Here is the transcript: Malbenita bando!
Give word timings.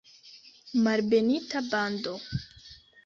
Malbenita 0.83 1.59
bando! 1.69 2.13